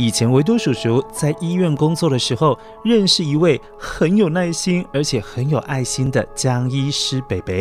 [0.00, 7.52] 以前维多叔叔在医院工作的时候，认识一位很有耐心而且很有爱心的江医师伯伯。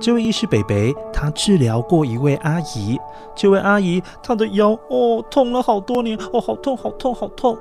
[0.00, 0.74] 这位医师伯伯，
[1.12, 2.98] 他治疗过一位阿姨。
[3.36, 7.54] 这位阿姨，她的腰哦痛了好多年，哦好痛，好痛，好痛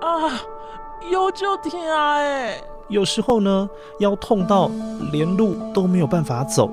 [0.00, 0.40] 啊！
[1.12, 2.56] 腰就疼啊哎。
[2.88, 4.70] 有时候呢，腰痛到
[5.12, 6.70] 连路都没有办法走。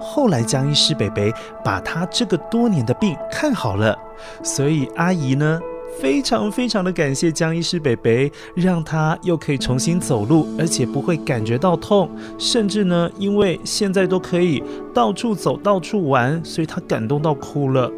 [0.00, 1.22] 后来江医师伯伯
[1.62, 3.94] 把他这个多年的病看好了，
[4.42, 5.60] 所以阿姨呢
[6.00, 14.62] 非常非常的感谢江医师北北，让他又可以重新走路，而且不会感觉到痛，甚至呢因为现在都可以
[14.92, 17.90] 到处走到处玩，所以他感动到哭了。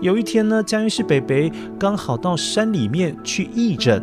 [0.00, 4.02] 有一天呢，江医师北北刚好到山里面去义诊，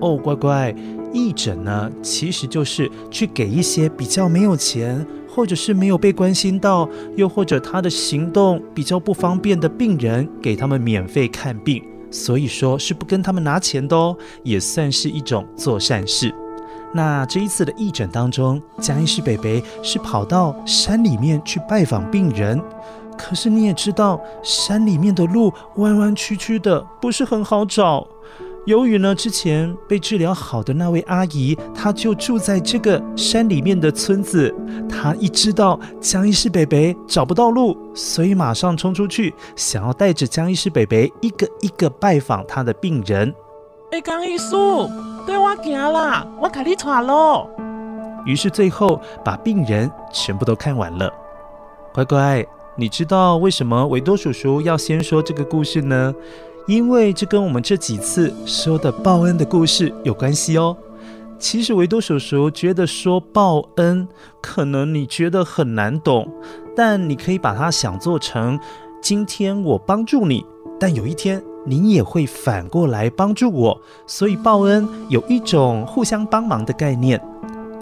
[0.00, 0.74] 哦乖乖，
[1.12, 5.06] 义诊呢其实就是去给一些比较没有钱。
[5.34, 16.32] 或者是没有被关心到，又或者他的行动比较不方便的病人，给他们免费看病，所以说是不跟他们拿钱的哦，也算是一种做善事。
[16.94, 22.62] 那这一次的义诊当中，江医师北北是跑到山里面去拜访病人，
[23.16, 28.06] 可是你也知道，山里面的路弯弯曲曲的，不是很好找。
[28.64, 34.54] 由于呢，之前被治疗好的那位阿姨，她就住在这个山里面的村子。
[34.88, 43.34] 她一知道江医师伯伯找不到路，所以马上冲出去，想要带着江医师伯伯一个一个拜访他的病人。
[43.90, 44.54] 哎，江医师，
[45.26, 47.48] 对我行啦，我给你传路。
[48.24, 51.12] 于是最后把病人全部都看完了。
[51.92, 52.46] 乖乖，
[52.76, 56.14] 你知道为什么维多叔叔要先说这个故事呢？
[56.66, 60.76] 因为这跟我们这几次说的报恩的故事有关系哦。
[61.38, 64.06] 其实维多叔叔觉得说报恩，
[64.40, 66.30] 可能你觉得很难懂，
[66.76, 68.58] 但你可以把它想做成：
[69.02, 70.46] 今天我帮助你，
[70.78, 77.20] 但有一天你也会反过来帮助我，所以报恩有一种互相帮忙的概念。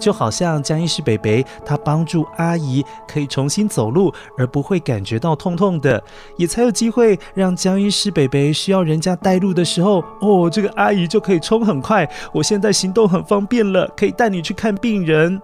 [0.01, 6.03] 就好像江医师北北，他帮助阿姨可以重新走路，而不会感觉到痛痛的，
[6.37, 12.09] 也才有机会让江医师北北需要人家带路的时候，哦，这个阿姨就可以冲很快。
[12.33, 15.39] 我现在行动很方便了，可以带你去看病人。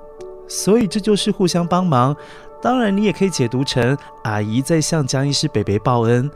[0.48, 2.16] 所以这就是互相帮忙。
[2.60, 6.30] 当然，你也可以解读成阿姨在向江医师北北报恩。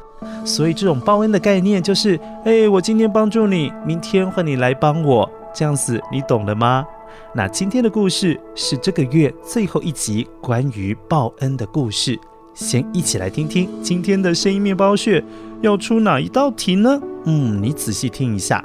[0.45, 6.85] 所以这种报恩的概念就是，哎，我今天帮助你，明天换你来帮我，这样子你懂了吗？
[7.33, 12.19] 那今天的故事是这个月最后一集关于报恩的故事，
[12.53, 15.23] 先一起来听听今天的声音面包屑
[15.61, 17.01] 要出哪一道题呢？
[17.25, 18.63] 嗯，你仔细听一下。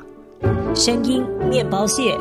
[0.75, 2.19] 声音面包屑。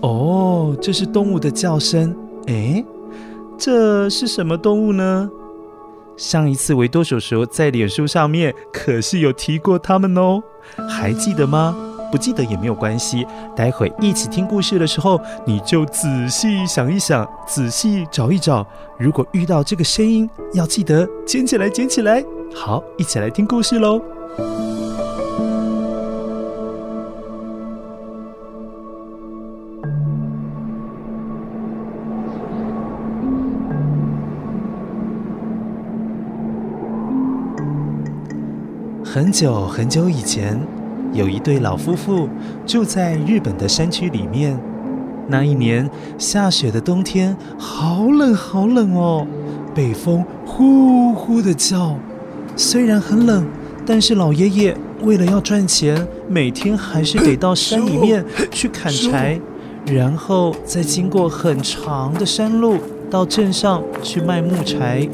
[0.00, 2.14] 哦，这是动物的叫声。
[2.46, 2.84] 诶，
[3.58, 5.30] 这是什么动物呢？
[6.16, 10.42] 上一次维多叔叔在脸书上面可是有提过他们哦，
[10.88, 11.76] 还记得吗？
[12.10, 13.26] 不记得也没有关系，
[13.56, 18.64] 待会一起听故事的时候，你就仔细想一想，仔细找一找。
[18.96, 22.24] 如果遇到这个声音，要记得捡起来，捡起来。
[22.54, 24.00] 好，一起来听故事喽。
[39.16, 40.60] 很久很久以前，
[41.14, 42.28] 有一对老夫妇
[42.66, 44.60] 住在日本的山区里面。
[45.26, 49.26] 那一年下雪的冬天，好冷好冷哦，
[49.74, 51.96] 北风呼呼的叫。
[52.56, 53.46] 虽然很冷，
[53.86, 59.40] 但是老爷爷为了要赚钱，每天还是得到山里面去砍柴，
[59.86, 62.76] 然后再经过很长的山路
[63.10, 65.08] 到镇上去卖木柴。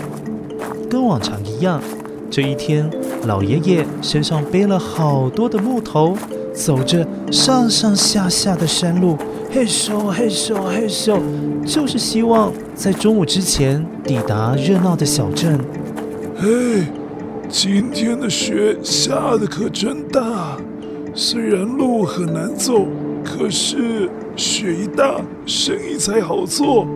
[0.91, 1.81] 跟往常一样，
[2.29, 2.91] 这一天
[3.25, 6.17] 老爷爷身上背了好多的木头，
[6.53, 9.17] 走着上上下下的山路。
[9.51, 11.21] 嘿咻嘿咻嘿咻，
[11.65, 15.61] 就是希望在中午之前抵达热闹的小镇。
[16.37, 16.85] 嘿，
[17.49, 20.57] 今天的雪下的可真大，
[21.15, 22.87] 虽然路很难走，
[23.25, 26.87] 可是雪一大，生意才好做，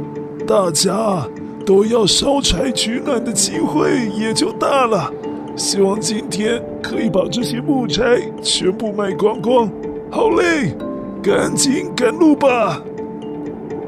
[0.45, 1.25] 大家
[1.65, 5.13] 都要烧柴取暖的机会也就大了。
[5.57, 9.69] 希望今天可以把这些木柴全部卖光光。
[10.11, 10.77] 好嘞。
[11.23, 12.81] 赶紧赶路吧！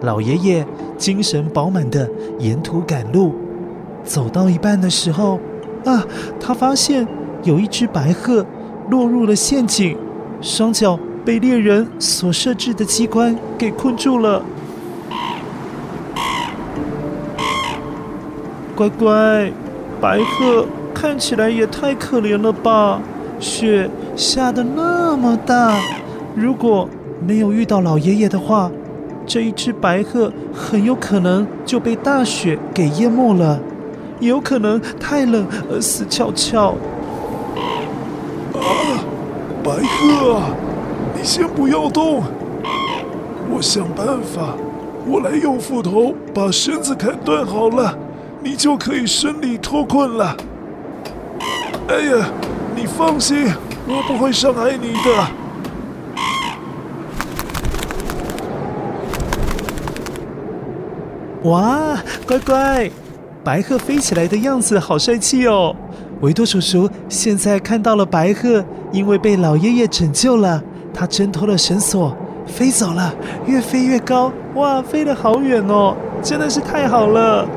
[0.00, 0.66] 老爷爷
[0.96, 2.10] 精神饱满地
[2.40, 3.32] 沿途赶路，
[4.02, 5.38] 走到一半的时候，
[5.84, 6.04] 啊，
[6.40, 7.06] 他发现
[7.44, 8.44] 有一只白鹤
[8.90, 9.96] 落入了陷阱，
[10.40, 14.42] 双脚被猎人所设置的机关给困住了。
[18.74, 19.52] 乖乖，
[20.00, 20.66] 白鹤
[21.00, 23.00] 看起来也太可怜了吧！
[23.38, 25.78] 雪下的那么大，
[26.34, 26.88] 如果……
[27.20, 28.70] 没有遇到老爷爷的话，
[29.26, 33.60] 这一只白鹤很有可能就被大雪给淹没了，
[34.20, 36.74] 有可能太冷而死翘翘。
[38.54, 38.60] 啊，
[39.62, 40.40] 白鹤，
[41.16, 42.22] 你先不要动，
[43.50, 44.54] 我想办法，
[45.06, 47.96] 我来用斧头把绳子砍断好了，
[48.42, 50.36] 你就可以顺利脱困了。
[51.88, 52.31] 哎呀，
[52.76, 53.46] 你放心，
[53.87, 55.26] 我不会伤害你的。
[61.49, 61.96] 哇，
[62.26, 62.90] 乖乖，
[63.43, 65.75] 白鹤飞起来的样子好帅气哦！
[66.20, 68.62] 维多叔叔现在看到了白鹤，
[68.93, 70.62] 因为被老爷爷拯救了，
[70.93, 72.14] 他挣脱了绳索，
[72.46, 73.14] 飞走了，
[73.46, 77.49] 越飞越高，哇，飞得好远哦，真的是太好了！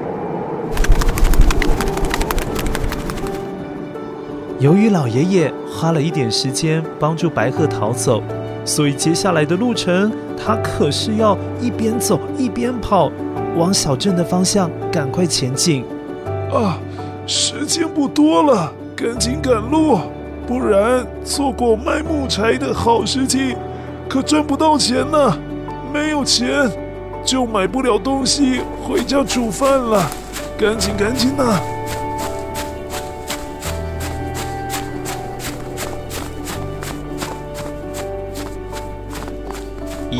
[4.61, 8.21] 由于老爷爷花了一点时间帮助白鹤逃走，
[8.63, 13.11] 所以接下来的路程，他可是要一边走一边跑。
[13.57, 15.83] 往小镇的方向赶快前进！
[16.53, 16.77] 啊，
[17.25, 19.99] 时间不多了，赶紧赶路，
[20.45, 23.55] 不然错过卖木柴的好时机，
[24.07, 25.35] 可赚不到钱呢。
[25.91, 26.69] 没有钱，
[27.25, 30.07] 就买不了东西回家煮饭了。
[30.55, 31.59] 赶紧赶紧呐！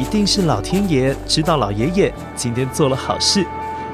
[0.01, 3.45] 一定是老天爷知道老爷爷今天做了好事，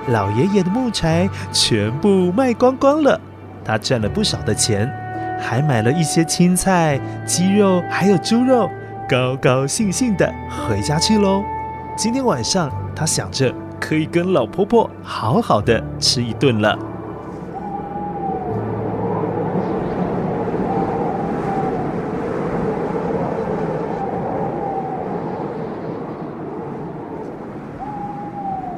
[0.07, 3.19] 老爷爷的木柴全部卖光光了，
[3.61, 4.89] 他赚了不少的钱，
[5.37, 8.69] 还买了一些青菜、鸡肉还有猪肉，
[9.09, 10.33] 高高兴兴的
[10.65, 11.43] 回家去喽。
[11.97, 16.79] 今天晚上他想着可以跟老婆婆好好的吃一顿了。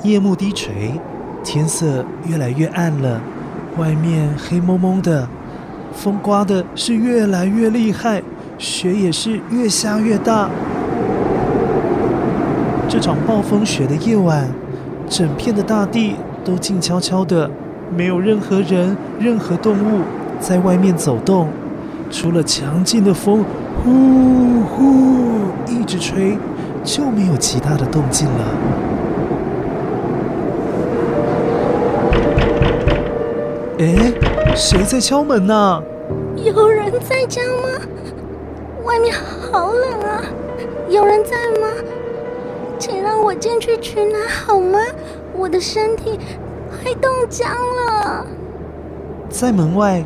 [0.10, 1.00] 夜幕低垂，
[1.44, 3.22] 天色越来越暗了，
[3.78, 5.30] 外面黑蒙蒙的，
[5.94, 8.24] 风刮的是越来越厉害，
[8.58, 10.50] 雪也是越下越大。
[12.88, 14.50] 这场暴风雪的夜晚，
[15.08, 17.48] 整片的大地都静悄悄的，
[17.96, 20.02] 没有任何人、任何动物
[20.40, 21.50] 在外面走动，
[22.10, 23.46] 除了强劲的风
[23.84, 26.36] 呼呼一直吹，
[26.84, 28.89] 就没有其他的动静了。
[33.80, 34.14] 哎，
[34.58, 35.82] 谁在敲门呢？
[36.36, 37.80] 有人在家吗？
[38.84, 40.22] 外面好冷啊！
[40.90, 41.68] 有人在吗？
[42.78, 44.78] 请让我进去取暖好吗？
[45.34, 46.20] 我的身体
[46.70, 48.26] 快冻僵了。
[49.30, 50.04] 在门外，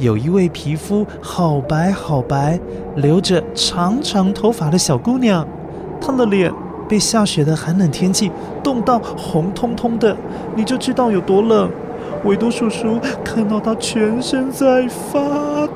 [0.00, 2.58] 有一位皮肤好白好白、
[2.96, 5.46] 留着长长头发的小姑娘，
[6.00, 6.52] 她的脸
[6.88, 8.32] 被下雪的寒冷天气
[8.64, 10.16] 冻到红彤彤的，
[10.56, 11.70] 你就知道有多冷。
[12.24, 15.20] 维多叔叔看到他全身在发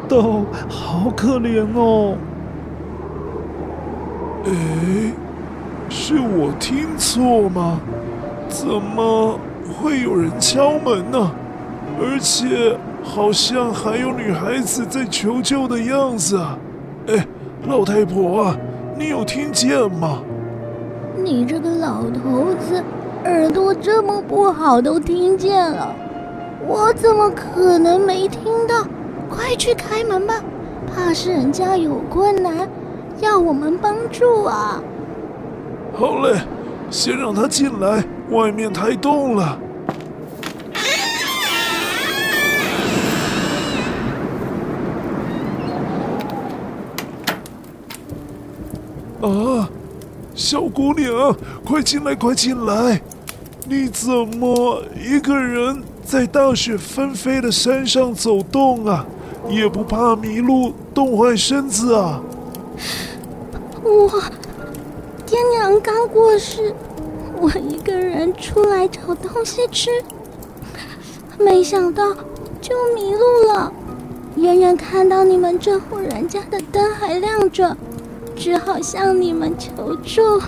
[0.09, 2.15] 抖，好可怜哦。
[4.45, 5.13] 哎，
[5.89, 7.81] 是我听错吗？
[8.49, 11.31] 怎么会有人敲门呢？
[11.99, 16.59] 而且好像还有女孩子在求救的样子啊！
[17.09, 17.27] 哎，
[17.67, 18.57] 老太婆啊，
[18.97, 20.21] 你有听见吗？
[21.25, 22.83] 你这个老头子，
[23.25, 25.93] 耳朵这么不好，都听见了，
[26.67, 28.85] 我怎么可能没听到？
[29.29, 30.43] 快去开门吧，
[30.87, 32.69] 怕是人家有困难，
[33.21, 34.81] 要我们帮助啊！
[35.95, 36.41] 好嘞，
[36.91, 39.59] 先让他进来，外面太冻了。
[49.23, 49.69] 啊，
[50.35, 53.01] 小姑娘，快进来，快进来！
[53.69, 54.09] 你怎
[54.39, 59.05] 么一个人在大雪纷飞的山上走动啊？
[59.49, 62.23] 也不怕迷路冻坏身子啊？
[63.83, 64.23] 我
[65.27, 66.73] 爹娘刚过世，
[67.41, 69.91] 我一个人出来找东西吃，
[71.41, 72.15] 没想到
[72.61, 73.73] 就迷路了。
[74.37, 77.77] 远远看到你们这户人家的灯还亮着。
[78.39, 80.39] 只好向你们求助。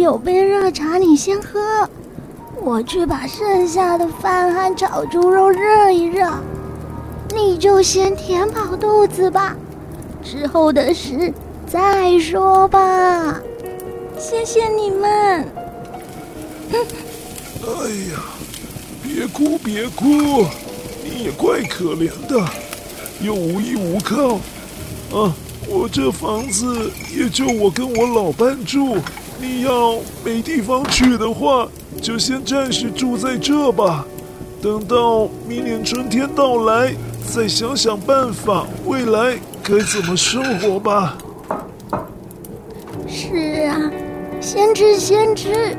[0.00, 1.88] 有杯热茶，你先喝。
[2.62, 6.30] 我去把剩下的饭和炒猪肉热一热，
[7.34, 9.56] 你就先填饱肚子吧。
[10.22, 11.32] 之后的事
[11.66, 13.40] 再说吧。
[14.18, 15.46] 谢谢你们。
[17.62, 18.20] 哎呀。
[19.02, 20.46] 别哭，别哭，
[21.02, 22.40] 你也怪可怜的，
[23.20, 24.34] 又无依无靠。
[25.12, 25.34] 啊，
[25.68, 28.98] 我这房子也就我跟我老伴住，
[29.40, 31.66] 你要没地方去的话，
[32.02, 34.04] 就先暂时住在这吧。
[34.62, 36.94] 等到明年春天到来，
[37.34, 41.16] 再想想办法，未来该怎么生活吧。
[43.08, 43.90] 是啊，
[44.40, 45.74] 先吃先吃，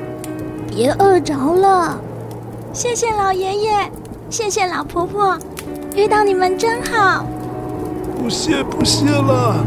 [0.68, 2.00] 别饿着了。
[2.74, 3.90] 谢谢老爷爷，
[4.30, 5.38] 谢谢老婆婆，
[5.96, 7.24] 遇到你们真好。
[8.18, 9.64] 不谢不谢了。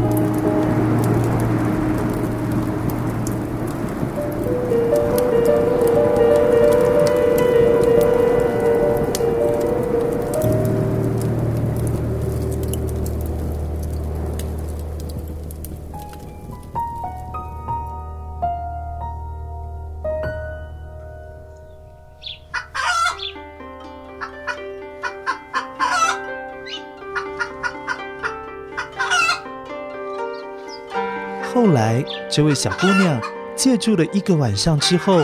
[32.35, 33.17] 这位小姑娘
[33.55, 35.23] 借住了一个晚上之后，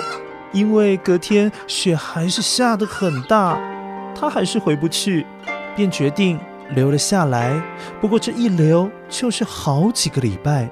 [0.53, 3.60] 因为隔天雪还是下得很大，
[4.15, 5.25] 她还是回不去，
[5.75, 6.39] 便决定
[6.70, 7.62] 留了下来。
[8.00, 10.70] 不过这一留就是好几个礼拜，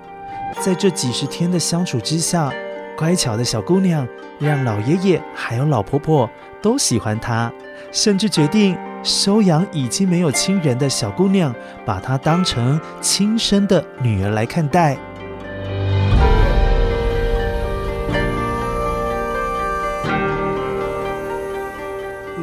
[0.62, 2.50] 在这几十天的相处之下，
[2.98, 4.08] 乖巧的小姑娘
[4.40, 6.30] 让老爷爷还有老婆婆
[6.62, 7.52] 都喜欢她，
[7.92, 11.54] 甚至决定收养已经没有亲人的小姑娘，
[11.86, 14.98] 把她当成亲生的女儿来看待。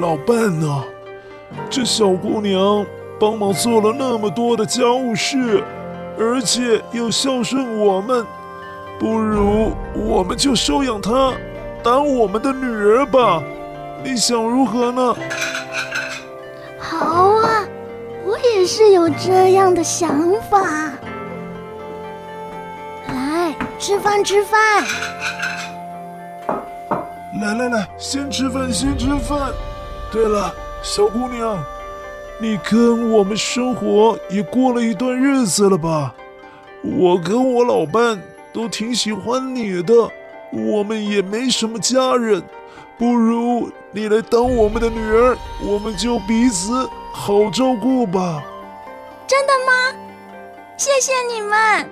[0.00, 0.84] 老伴呢？
[1.70, 2.84] 这小姑娘
[3.18, 5.62] 帮忙做了那么多的家务事，
[6.18, 8.26] 而且又孝顺我们，
[8.98, 11.32] 不如我们就收养她，
[11.82, 13.42] 当我们的女儿吧。
[14.04, 15.16] 你想如何呢？
[16.78, 17.64] 好啊，
[18.24, 20.58] 我也是有这样的想法。
[23.08, 24.84] 来，吃饭，吃饭。
[27.40, 29.52] 来来来，先吃饭，先吃饭。
[30.16, 31.62] 对了，小姑娘，
[32.38, 36.14] 你跟我们生活也过了一段日子了吧？
[36.82, 38.18] 我跟我老伴
[38.50, 39.92] 都挺喜欢你的，
[40.52, 42.42] 我们也没什么家人，
[42.98, 48.42] 不如你来当我们的女儿，我们就彼此好照顾吧。
[49.26, 49.98] 真的吗？
[50.78, 51.90] 谢谢你们，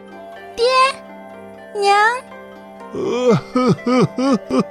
[0.56, 0.64] 爹
[1.78, 1.94] 娘。
[2.94, 4.64] 呃呵呵呵呵，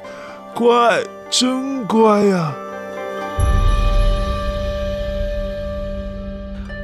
[0.55, 2.55] 乖，真乖呀。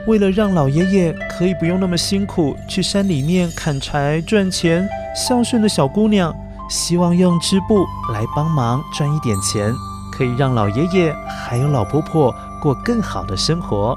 [0.10, 6.36] 为了让老爷爷可以不用那么辛苦去山里面砍柴赚钱，孝顺的小姑娘
[6.68, 9.72] 希望用织布来帮忙赚一点钱，
[10.12, 13.96] 可以让老爷爷还有老婆婆过更好的生活。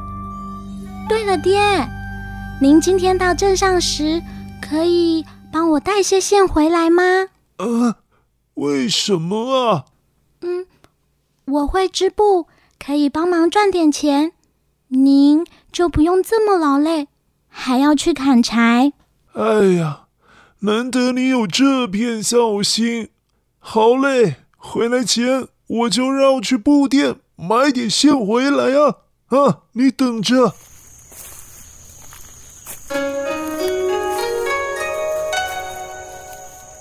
[1.09, 1.59] 对了，爹，
[2.61, 4.23] 您今天到镇上时，
[4.61, 7.03] 可以帮我带些线回来吗？
[7.57, 7.97] 呃，
[8.55, 9.85] 为什么啊？
[10.43, 10.67] 嗯，
[11.47, 14.33] 我会织布，可以帮忙赚点钱。
[14.89, 17.09] 您就不用这么劳累，
[17.49, 18.93] 还要去砍柴。
[19.33, 19.43] 哎
[19.79, 20.03] 呀，
[20.61, 23.09] 难得你有这片孝心，
[23.59, 28.97] 好嘞，回来前我就绕去布店买点线回来啊！
[29.29, 30.53] 啊，你等着。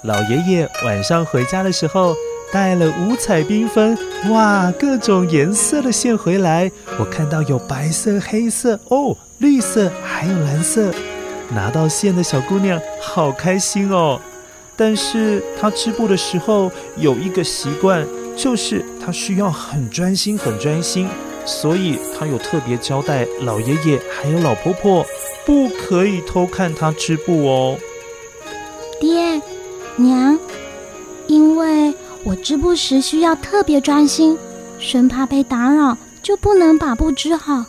[0.04, 2.14] 老爷爷晚上回家的时候，
[2.52, 3.98] 带了五彩缤纷、
[4.30, 6.70] 哇，各种颜色的线回来。
[7.00, 10.94] 我看到有白色、黑色、哦，绿色，还有蓝色。
[11.54, 14.20] 拿到线的小姑娘好开心哦。
[14.76, 18.06] 但是她织布的时候有一个习惯，
[18.36, 21.08] 就是她需要很专心、很专心，
[21.46, 25.06] 所以她有特别交代老爷爷还有老婆婆，
[25.46, 27.78] 不可以偷看她织布哦。
[29.00, 29.42] 爹。
[29.98, 30.40] 娘，
[32.24, 34.38] 我织布时需要特别专心，
[34.80, 37.66] 生怕被打扰，就不能把布织好，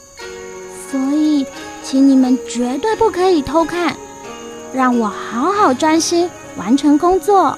[0.91, 1.47] 所以
[1.83, 3.97] 请你们绝对不可以偷看，
[4.73, 7.57] 让我好好专心完成工作。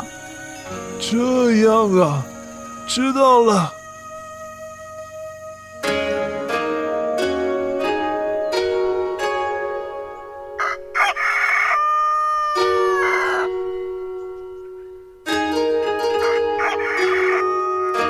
[1.01, 2.23] 这样啊，
[2.87, 3.74] 知道了。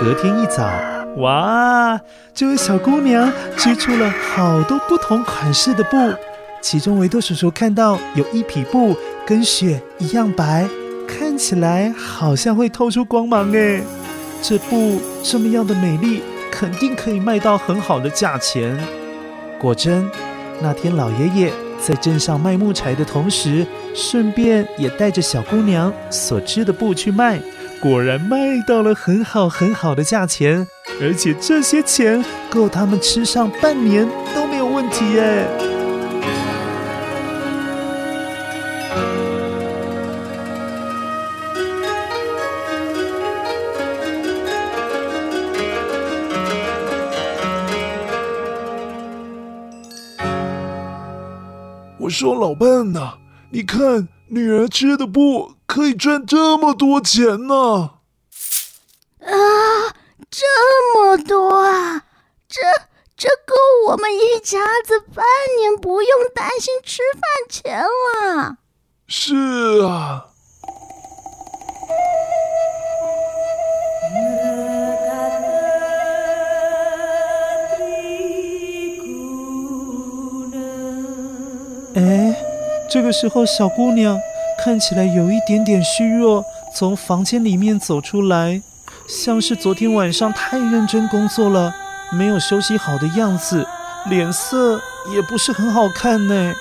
[0.01, 0.69] 隔天一早，
[1.19, 2.01] 哇，
[2.35, 5.97] 这位小姑娘织出了好多不同款式的布。
[6.61, 10.69] 其中维多叔叔看到有一匹布跟雪一样白，
[11.07, 13.83] 看起来好像会透出光芒诶。
[14.43, 18.77] 这布这么样的美丽，肯定可以卖到很好的价钱。
[19.61, 20.11] 果真，
[20.61, 27.39] 那天老爷爷在镇上卖木柴的同时，顺便也带着小姑娘所织的布去卖。
[27.85, 30.67] 果然卖到了很好很好的价钱，
[31.03, 35.47] 而且这些钱够他们吃上半年都没有问题耶。
[51.99, 53.19] 我说老伴呐，
[53.51, 55.53] 你看女儿吃的布。
[55.75, 57.95] 可以赚这么多钱呢！
[59.19, 59.35] 啊，
[60.31, 60.47] 这
[60.95, 62.05] 么多啊！
[62.49, 62.61] 这
[63.17, 63.57] 这够
[63.89, 65.25] 我们一家子半
[65.59, 68.59] 年不用担心吃饭钱了。
[69.09, 69.35] 是
[69.83, 70.27] 啊。
[81.97, 82.37] 哎，
[82.89, 84.17] 这个时候小姑娘。
[84.65, 86.43] 看起来有一点点虚弱，
[86.75, 88.63] 从房间里面走出来，
[89.07, 91.75] 像是昨天晚上太认真工作了，
[92.11, 93.67] 没有休息好的样子，
[94.07, 94.81] 脸色
[95.15, 96.55] 也不是很好看呢。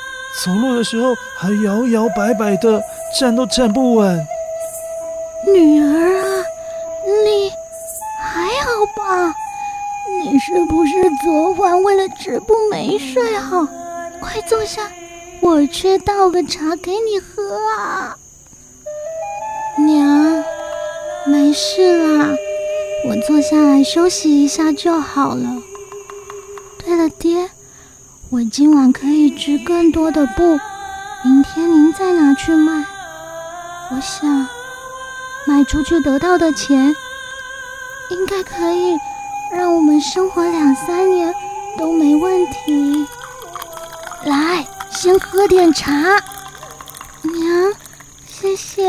[0.43, 2.83] 走路的时候还摇摇摆摆的，
[3.17, 4.27] 站都站不稳。
[5.47, 6.43] 女儿啊，
[7.23, 7.49] 你
[8.19, 9.33] 还好吧？
[10.21, 10.91] 你是不是
[11.23, 13.65] 昨晚为了织布没睡好？
[14.19, 14.81] 快坐下。
[15.43, 18.15] 我去倒个茶给你喝啊，
[19.77, 20.41] 娘，
[21.25, 22.29] 没事啦，
[23.09, 25.61] 我坐下来休息一下就好了。
[26.79, 27.49] 对了，爹，
[28.29, 30.57] 我今晚可以织更多的布，
[31.25, 32.85] 明天您再拿去卖。
[33.91, 34.47] 我想
[35.45, 36.95] 卖出去得到的钱，
[38.09, 38.97] 应该可以
[39.51, 41.33] 让我们生活两三年
[41.77, 43.05] 都没问题。
[44.23, 44.62] 来。
[45.03, 45.91] 先喝点茶，
[47.23, 47.73] 娘，
[48.25, 48.81] 谢谢。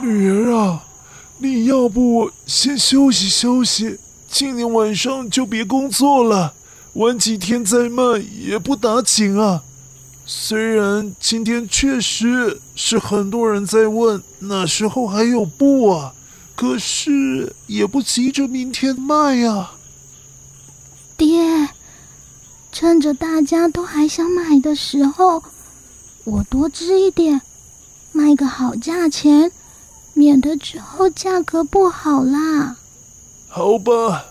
[0.00, 0.84] 女儿啊，
[1.38, 3.98] 你要不先休息休息，
[4.30, 6.54] 今天晚上就别工作了，
[6.92, 8.04] 晚几天再卖
[8.38, 9.64] 也不打紧啊。
[10.30, 16.12] 虽然今天确实是很多人在问，哪时候还有布啊？
[16.54, 19.70] 可是也不急着明天卖呀。
[21.16, 21.70] 爹，
[22.70, 25.42] 趁着大家都还想买的时候，
[26.24, 27.40] 我多织一点，
[28.12, 29.50] 卖个好价钱，
[30.12, 32.76] 免得之后价格不好啦。
[33.48, 34.26] 好吧，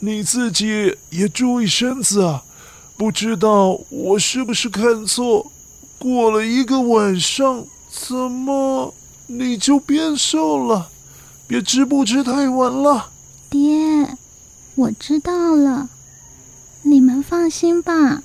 [0.00, 2.42] 你自己也注意身子啊。
[2.96, 5.52] 不知道我是不是看错，
[5.98, 8.94] 过了一个晚上，怎么
[9.26, 10.88] 你就变瘦了？
[11.46, 13.10] 别织布织太晚了。
[13.50, 14.16] 爹，
[14.74, 15.90] 我知道了，
[16.82, 18.22] 你们放心吧。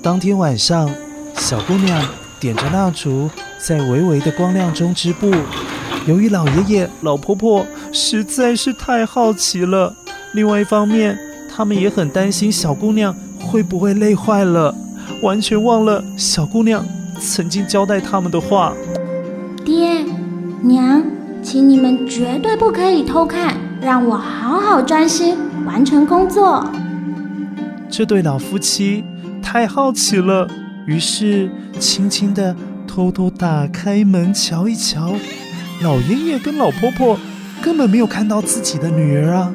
[0.00, 0.94] 当天晚上，
[1.36, 3.28] 小姑娘点着蜡烛，
[3.58, 5.28] 在微微的光亮中织布。
[6.06, 9.94] 由于老爷爷、老婆婆实在是太好奇了，
[10.32, 11.18] 另外一方面。
[11.60, 14.74] 他们也很担心小姑娘会不会累坏了，
[15.20, 16.82] 完全忘了小姑娘
[17.20, 18.72] 曾经交代他们的话。
[19.62, 20.02] 爹
[20.62, 21.04] 娘，
[21.42, 26.66] 请你们绝对不可以偷看，让我好好专心完成工作。
[27.90, 29.04] 这对老夫妻
[29.42, 30.48] 太好奇了，
[30.86, 32.56] 于是轻轻的
[32.88, 35.12] 偷偷打开门瞧一瞧。
[35.82, 37.18] 老爷爷跟老婆婆
[37.60, 39.52] 根本没有看到自己的女儿啊，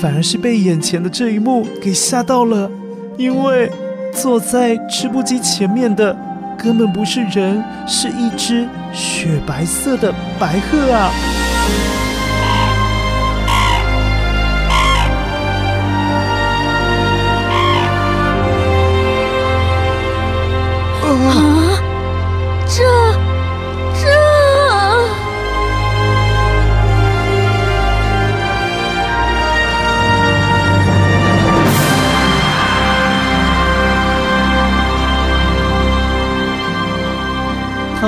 [0.00, 2.70] 反而是被眼前的这一幕给吓到了，
[3.18, 3.70] 因为
[4.14, 6.16] 坐在织布机前面的
[6.56, 11.10] 根本不是人，是一只雪白色的白鹤啊！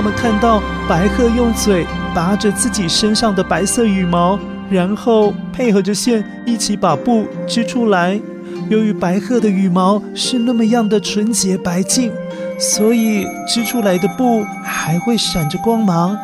[0.02, 4.36] 我们看到白鹤用嘴拔着自己身上的白色羽毛，
[4.68, 8.20] 然后配合着线一起把布织出来。
[8.68, 12.12] 由于白鹤的羽毛是那么样的纯洁白净。
[12.58, 16.18] 所以织出来的布还会闪着光芒，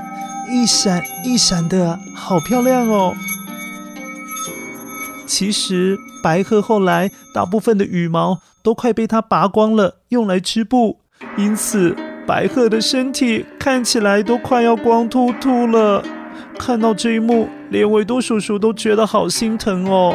[0.51, 3.15] 一闪一闪的，好漂亮哦。
[5.25, 10.99] 其实白鹤后来大部分的羽毛都快被它拔光了，用来织布，
[11.37, 11.95] 因此
[12.29, 16.05] 白鹤的身体看起来都快要光秃秃了。
[16.59, 20.15] 看到这一幕，连维多叔叔都觉得好心疼哦。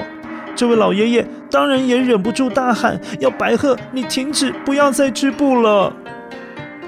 [0.56, 5.92] 这位老爷爷当然也忍不住大喊：“要白鹤，你停止，不要再织布了！”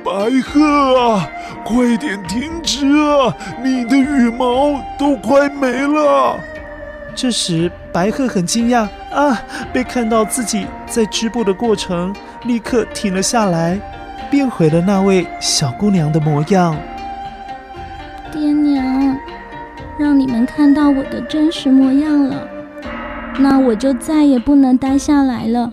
[0.06, 0.12] 白
[0.42, 1.28] 鹤啊，
[1.66, 3.36] 快点停止啊！
[3.64, 6.38] 你的羽毛都快没了。
[7.16, 9.42] 这时，白鹤很惊讶啊，
[9.74, 13.80] 被看到自己在织布的过程，立刻停了下来，
[14.30, 16.76] 变回了那位小姑娘的模样。
[18.32, 19.18] 爹娘，
[19.98, 22.48] 让你们看到我的真实模样了，
[23.40, 25.72] 那我就再也不能待下来了，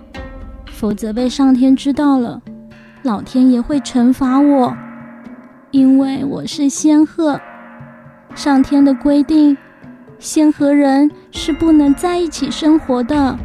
[0.70, 2.40] 否则被上天知道了。
[3.02, 4.76] 老天爷会惩罚我，
[5.72, 7.40] 因为我是仙鹤。
[8.34, 9.56] 上天的规定，
[10.18, 13.36] 仙和人是不能在一起生活的。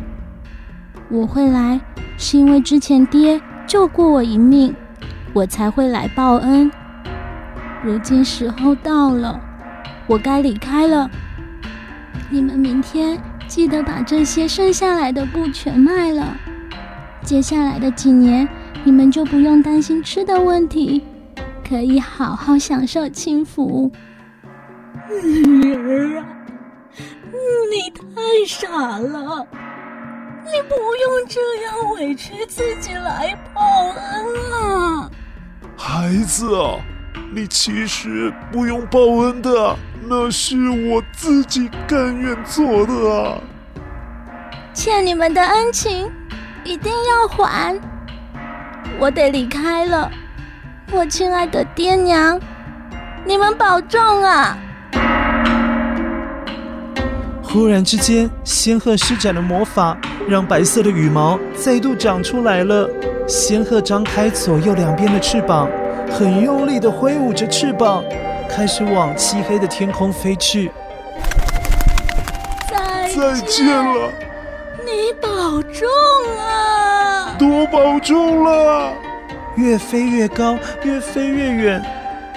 [1.10, 1.82] 我会来，
[2.18, 4.76] 是因为之前爹救过我一命，
[5.34, 6.72] 我才会来报恩。
[7.84, 9.40] 如今时候到了，
[10.08, 11.10] 我该离开了。
[12.30, 16.36] 你们明天记得把这些剩下来的布全卖了。
[17.24, 18.48] 接下来的几年。
[18.84, 21.04] 你们就不用担心吃的问题，
[21.68, 23.92] 可以好好享受清福。
[25.12, 26.26] 女儿啊，
[27.70, 28.06] 你太
[28.48, 29.46] 傻了，
[30.46, 35.12] 你不用这样委屈自己来报恩啊。
[35.80, 36.76] 孩子啊，
[37.32, 39.76] 你其实不用报恩的，
[40.10, 43.38] 那是我自己甘愿做的啊。
[44.74, 46.12] 欠你们的恩情，
[46.64, 47.80] 一定要还。
[49.00, 50.10] 我得离开了，
[50.92, 52.40] 我亲爱的爹娘，
[53.24, 54.58] 你们保重啊！
[57.44, 59.96] 忽然之间，仙鹤施展了魔法，
[60.28, 62.90] 让白色的羽毛再度长出来了。
[63.28, 65.70] 仙鹤张开左右两边的翅膀，
[66.10, 68.02] 很用力地挥舞着翅膀，
[68.50, 70.72] 开始往漆黑的天空飞去。
[72.72, 74.10] 再见，再见了，
[74.86, 75.86] 你保重
[76.40, 77.36] 啊！
[77.38, 78.94] 多保重了！
[79.56, 81.84] 越飞越高，越飞越远，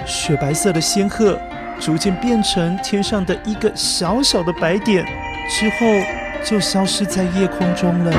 [0.05, 1.39] 雪白色的仙鹤
[1.79, 5.05] 逐渐变成天上的一个小小的白点，
[5.47, 5.85] 之后
[6.43, 8.11] 就消失在夜空中了。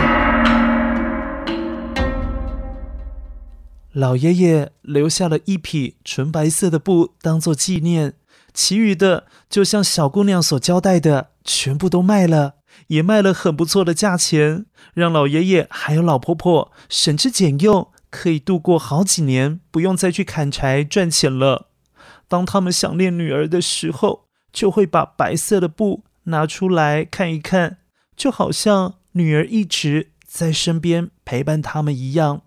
[3.92, 8.14] 老爷爷留下了一匹纯白色的布当做纪念，
[8.54, 12.54] 其余的就像小姑娘所交代的，全部都卖了。
[12.86, 21.68] 也卖了很不错的价钱，让老爷爷还有老婆婆省吃俭用，可以度过好几年，不用再去砍柴赚钱了。
[22.28, 27.76] 当他们想念女儿的时候，就会把白色的布拿出来看一看，
[28.16, 32.40] 就好像女儿一直在身边陪伴他们一样。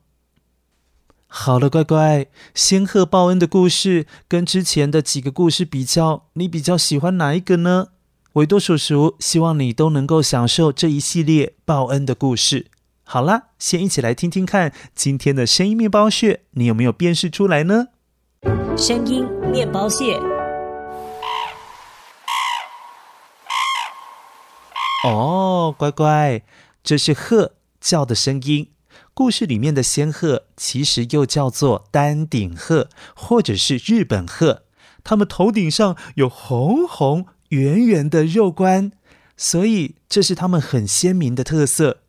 [1.38, 7.90] 好了，乖乖，仙鹤报恩的故事跟之前的几个故事比较，你比较喜欢哪一个呢？
[8.34, 12.68] 维多叔叔希望你都能够享受这一系列报恩的故事。
[13.04, 17.90] 好啦，先一起来听听看今天的声音面包屑，你有没有辨识出来呢？
[18.78, 20.18] 声音面包屑。
[25.04, 26.42] 哦，乖乖，
[26.82, 28.70] 这是鹤叫的声音。
[29.14, 34.64] 故事里面的仙鹤其实又叫做丹顶鹤，或者是日本鹤。
[35.04, 38.92] 它们头顶上有红红圆圆的肉冠，
[39.38, 42.00] 所以这是它们很鲜明的特色。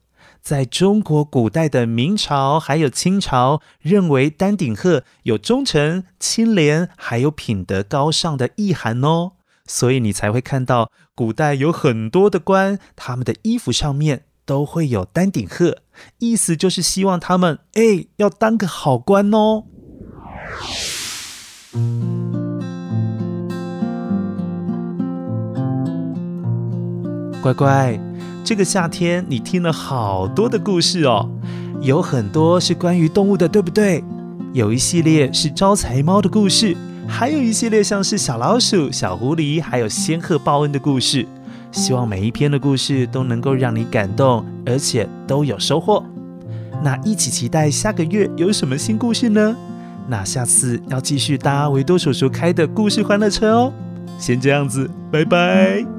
[0.40, 9.32] 在中国古代的明朝还有清朝，认为丹顶鹤有忠诚、清廉，还有品德高尚的意涵哦。
[9.66, 14.22] 所以你才会看到古代有很多的官，他们的衣服上面。
[14.46, 15.78] 都会有丹顶鹤，
[16.18, 19.64] 意思就是希望他们哎要当个好官哦。
[27.42, 28.00] 乖乖，
[28.42, 31.28] 这个夏天你听了好多的故事哦，
[31.80, 34.02] 有很多是关于动物的，对不对？
[34.52, 41.26] 有一系列是招财猫的故事，还有一系列像是小老鼠、小狐狸，还有仙鹤报恩的故事。
[41.76, 46.02] 希望每一篇的故事都能够让你感动，而且都有收获。
[46.82, 49.54] 那一起期待下个月有什么新故事呢？
[50.08, 53.72] 那下次要继续搭维多叔叔开的故事欢乐车哦。
[54.18, 55.95] 先这样子，拜拜。